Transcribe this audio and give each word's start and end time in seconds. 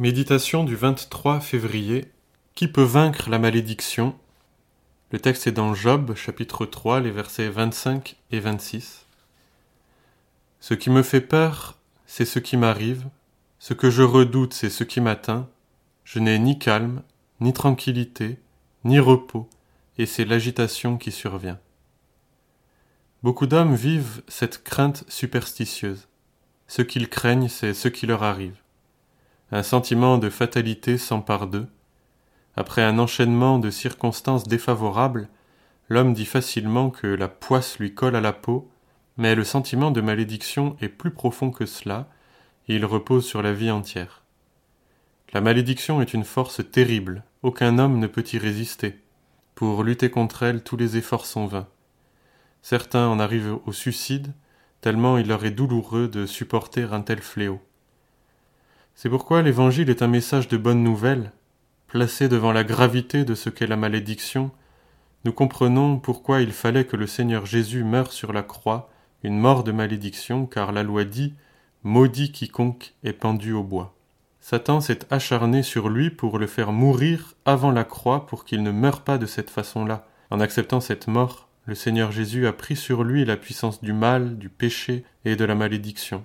Méditation 0.00 0.64
du 0.64 0.74
23 0.74 1.38
février. 1.38 2.06
Qui 2.56 2.66
peut 2.66 2.82
vaincre 2.82 3.30
la 3.30 3.38
malédiction? 3.38 4.18
Le 5.12 5.20
texte 5.20 5.46
est 5.46 5.52
dans 5.52 5.72
Job, 5.72 6.16
chapitre 6.16 6.66
3, 6.66 6.98
les 6.98 7.12
versets 7.12 7.48
25 7.48 8.16
et 8.32 8.40
26. 8.40 9.06
Ce 10.58 10.74
qui 10.74 10.90
me 10.90 11.04
fait 11.04 11.20
peur, 11.20 11.78
c'est 12.06 12.24
ce 12.24 12.40
qui 12.40 12.56
m'arrive. 12.56 13.06
Ce 13.60 13.72
que 13.72 13.88
je 13.88 14.02
redoute, 14.02 14.52
c'est 14.52 14.68
ce 14.68 14.82
qui 14.82 15.00
m'atteint. 15.00 15.48
Je 16.02 16.18
n'ai 16.18 16.40
ni 16.40 16.58
calme, 16.58 17.04
ni 17.38 17.52
tranquillité, 17.52 18.40
ni 18.82 18.98
repos, 18.98 19.48
et 19.96 20.06
c'est 20.06 20.24
l'agitation 20.24 20.98
qui 20.98 21.12
survient. 21.12 21.60
Beaucoup 23.22 23.46
d'hommes 23.46 23.76
vivent 23.76 24.24
cette 24.26 24.64
crainte 24.64 25.04
superstitieuse. 25.06 26.08
Ce 26.66 26.82
qu'ils 26.82 27.08
craignent, 27.08 27.48
c'est 27.48 27.74
ce 27.74 27.86
qui 27.86 28.08
leur 28.08 28.24
arrive. 28.24 28.63
Un 29.54 29.62
sentiment 29.62 30.18
de 30.18 30.30
fatalité 30.30 30.98
s'empare 30.98 31.46
d'eux. 31.46 31.68
Après 32.56 32.82
un 32.82 32.98
enchaînement 32.98 33.60
de 33.60 33.70
circonstances 33.70 34.48
défavorables, 34.48 35.28
l'homme 35.88 36.12
dit 36.12 36.24
facilement 36.24 36.90
que 36.90 37.06
la 37.06 37.28
poisse 37.28 37.78
lui 37.78 37.94
colle 37.94 38.16
à 38.16 38.20
la 38.20 38.32
peau, 38.32 38.68
mais 39.16 39.36
le 39.36 39.44
sentiment 39.44 39.92
de 39.92 40.00
malédiction 40.00 40.76
est 40.80 40.88
plus 40.88 41.12
profond 41.12 41.52
que 41.52 41.66
cela, 41.66 42.08
et 42.66 42.74
il 42.74 42.84
repose 42.84 43.26
sur 43.26 43.42
la 43.42 43.52
vie 43.52 43.70
entière. 43.70 44.24
La 45.32 45.40
malédiction 45.40 46.02
est 46.02 46.14
une 46.14 46.24
force 46.24 46.60
terrible, 46.68 47.22
aucun 47.42 47.78
homme 47.78 48.00
ne 48.00 48.08
peut 48.08 48.24
y 48.32 48.38
résister. 48.38 48.98
Pour 49.54 49.84
lutter 49.84 50.10
contre 50.10 50.42
elle, 50.42 50.64
tous 50.64 50.76
les 50.76 50.96
efforts 50.96 51.26
sont 51.26 51.46
vains. 51.46 51.68
Certains 52.62 53.06
en 53.06 53.20
arrivent 53.20 53.60
au 53.66 53.72
suicide, 53.72 54.32
tellement 54.80 55.16
il 55.16 55.28
leur 55.28 55.44
est 55.44 55.52
douloureux 55.52 56.08
de 56.08 56.26
supporter 56.26 56.92
un 56.92 57.02
tel 57.02 57.22
fléau. 57.22 57.60
C'est 58.94 59.08
pourquoi 59.10 59.42
l'Évangile 59.42 59.90
est 59.90 60.02
un 60.02 60.08
message 60.08 60.46
de 60.46 60.56
bonne 60.56 60.82
nouvelle. 60.82 61.32
Placé 61.88 62.28
devant 62.28 62.52
la 62.52 62.62
gravité 62.62 63.24
de 63.24 63.34
ce 63.34 63.50
qu'est 63.50 63.66
la 63.66 63.76
malédiction, 63.76 64.52
nous 65.24 65.32
comprenons 65.32 65.98
pourquoi 65.98 66.42
il 66.42 66.52
fallait 66.52 66.84
que 66.84 66.96
le 66.96 67.06
Seigneur 67.06 67.44
Jésus 67.44 67.82
meure 67.82 68.12
sur 68.12 68.32
la 68.32 68.42
croix, 68.42 68.90
une 69.24 69.38
mort 69.38 69.64
de 69.64 69.72
malédiction, 69.72 70.46
car 70.46 70.70
la 70.70 70.82
loi 70.82 71.04
dit 71.04 71.34
Maudit 71.82 72.30
quiconque 72.30 72.94
est 73.02 73.14
pendu 73.14 73.52
au 73.52 73.64
bois. 73.64 73.94
Satan 74.40 74.80
s'est 74.80 75.00
acharné 75.10 75.62
sur 75.62 75.88
lui 75.88 76.10
pour 76.10 76.38
le 76.38 76.46
faire 76.46 76.70
mourir 76.70 77.34
avant 77.46 77.72
la 77.72 77.84
croix 77.84 78.26
pour 78.26 78.44
qu'il 78.44 78.62
ne 78.62 78.70
meure 78.70 79.00
pas 79.00 79.18
de 79.18 79.26
cette 79.26 79.50
façon-là. 79.50 80.06
En 80.30 80.38
acceptant 80.38 80.80
cette 80.80 81.08
mort, 81.08 81.48
le 81.66 81.74
Seigneur 81.74 82.12
Jésus 82.12 82.46
a 82.46 82.52
pris 82.52 82.76
sur 82.76 83.02
lui 83.02 83.24
la 83.24 83.36
puissance 83.36 83.82
du 83.82 83.92
mal, 83.92 84.38
du 84.38 84.50
péché 84.50 85.04
et 85.24 85.34
de 85.34 85.44
la 85.44 85.54
malédiction. 85.54 86.24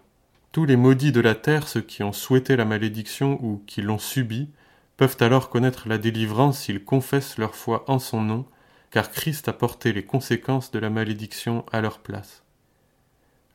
Tous 0.52 0.66
les 0.66 0.76
maudits 0.76 1.12
de 1.12 1.22
la 1.22 1.36
terre, 1.36 1.68
ceux 1.68 1.82
qui 1.82 2.02
ont 2.02 2.12
souhaité 2.12 2.56
la 2.56 2.66
malédiction 2.66 3.38
ou 3.44 3.62
qui 3.68 3.84
l'ont 3.84 4.00
subie, 4.00 4.50
peuvent 4.98 5.18
alors 5.20 5.50
connaître 5.50 5.88
la 5.88 6.00
délivrance 6.00 6.60
s'ils 6.62 6.84
confessent 6.84 7.38
leur 7.38 7.56
foi 7.56 7.86
en 7.88 8.00
son 8.00 8.22
nom, 8.22 8.46
car 8.90 9.12
Christ 9.12 9.48
a 9.48 9.54
porté 9.54 9.94
les 9.94 10.04
conséquences 10.04 10.72
de 10.72 10.80
la 10.80 10.90
malédiction 10.90 11.66
à 11.72 11.82
leur 11.82 12.00
place. 12.00 12.44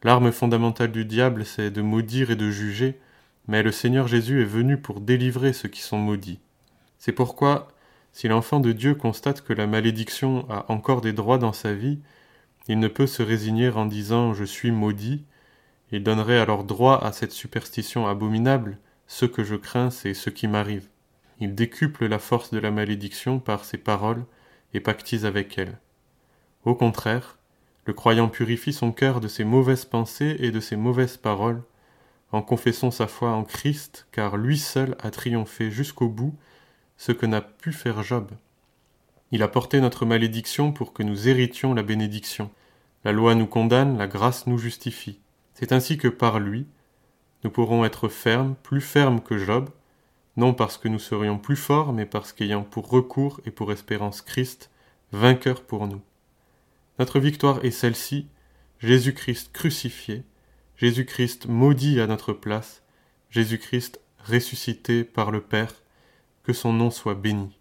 L'arme 0.04 0.30
fondamentale 0.30 0.92
du 0.92 1.04
diable, 1.04 1.44
c'est 1.44 1.72
de 1.72 1.82
maudire 1.82 2.30
et 2.30 2.36
de 2.36 2.50
juger, 2.50 3.00
mais 3.48 3.64
le 3.64 3.72
Seigneur 3.72 4.06
Jésus 4.06 4.40
est 4.40 4.46
venu 4.46 4.76
pour 4.76 5.00
délivrer 5.00 5.52
ceux 5.52 5.68
qui 5.68 5.80
sont 5.80 5.98
maudits. 5.98 6.38
C'est 6.98 7.12
pourquoi, 7.12 7.68
si 8.12 8.28
l'enfant 8.28 8.60
de 8.60 8.70
Dieu 8.70 8.94
constate 8.94 9.40
que 9.40 9.52
la 9.52 9.66
malédiction 9.66 10.48
a 10.48 10.64
encore 10.70 11.00
des 11.00 11.12
droits 11.12 11.38
dans 11.38 11.52
sa 11.52 11.74
vie, 11.74 11.98
il 12.68 12.78
ne 12.78 12.88
peut 12.88 13.08
se 13.08 13.22
résigner 13.22 13.68
en 13.70 13.86
disant 13.86 14.32
Je 14.32 14.44
suis 14.44 14.70
maudit, 14.70 15.24
il 15.94 16.02
donnerait 16.02 16.40
alors 16.40 16.64
droit 16.64 16.98
à 17.04 17.12
cette 17.12 17.30
superstition 17.30 18.08
abominable, 18.08 18.78
ce 19.06 19.26
que 19.26 19.44
je 19.44 19.54
crains, 19.54 19.90
c'est 19.90 20.12
ce 20.12 20.28
qui 20.28 20.48
m'arrive. 20.48 20.88
Il 21.38 21.54
décuple 21.54 22.06
la 22.06 22.18
force 22.18 22.50
de 22.50 22.58
la 22.58 22.72
malédiction 22.72 23.38
par 23.38 23.64
ses 23.64 23.78
paroles 23.78 24.24
et 24.72 24.80
pactise 24.80 25.24
avec 25.24 25.56
elle. 25.56 25.78
Au 26.64 26.74
contraire, 26.74 27.38
le 27.84 27.92
croyant 27.92 28.28
purifie 28.28 28.72
son 28.72 28.90
cœur 28.90 29.20
de 29.20 29.28
ses 29.28 29.44
mauvaises 29.44 29.84
pensées 29.84 30.34
et 30.40 30.50
de 30.50 30.58
ses 30.58 30.74
mauvaises 30.74 31.16
paroles, 31.16 31.62
en 32.32 32.42
confessant 32.42 32.90
sa 32.90 33.06
foi 33.06 33.30
en 33.30 33.44
Christ, 33.44 34.08
car 34.10 34.36
lui 34.36 34.58
seul 34.58 34.96
a 35.00 35.12
triomphé 35.12 35.70
jusqu'au 35.70 36.08
bout, 36.08 36.34
ce 36.96 37.12
que 37.12 37.24
n'a 37.24 37.40
pu 37.40 37.70
faire 37.70 38.02
Job. 38.02 38.32
Il 39.30 39.44
a 39.44 39.48
porté 39.48 39.80
notre 39.80 40.06
malédiction 40.06 40.72
pour 40.72 40.92
que 40.92 41.04
nous 41.04 41.28
héritions 41.28 41.72
la 41.72 41.84
bénédiction. 41.84 42.50
La 43.04 43.12
loi 43.12 43.36
nous 43.36 43.46
condamne, 43.46 43.96
la 43.96 44.08
grâce 44.08 44.48
nous 44.48 44.58
justifie. 44.58 45.20
C'est 45.54 45.72
ainsi 45.72 45.96
que 45.96 46.08
par 46.08 46.40
lui, 46.40 46.66
nous 47.44 47.50
pourrons 47.50 47.84
être 47.84 48.08
fermes, 48.08 48.56
plus 48.62 48.80
fermes 48.80 49.20
que 49.20 49.38
Job, 49.38 49.70
non 50.36 50.52
parce 50.52 50.78
que 50.78 50.88
nous 50.88 50.98
serions 50.98 51.38
plus 51.38 51.56
forts, 51.56 51.92
mais 51.92 52.06
parce 52.06 52.32
qu'ayant 52.32 52.64
pour 52.64 52.88
recours 52.88 53.40
et 53.44 53.50
pour 53.50 53.72
espérance 53.72 54.20
Christ, 54.20 54.70
vainqueur 55.12 55.62
pour 55.62 55.86
nous. 55.86 56.02
Notre 56.98 57.20
victoire 57.20 57.64
est 57.64 57.70
celle-ci, 57.70 58.26
Jésus-Christ 58.80 59.52
crucifié, 59.52 60.24
Jésus-Christ 60.76 61.46
maudit 61.46 62.00
à 62.00 62.06
notre 62.06 62.32
place, 62.32 62.82
Jésus-Christ 63.30 64.00
ressuscité 64.24 65.04
par 65.04 65.30
le 65.30 65.40
Père, 65.40 65.82
que 66.42 66.52
son 66.52 66.72
nom 66.72 66.90
soit 66.90 67.14
béni. 67.14 67.58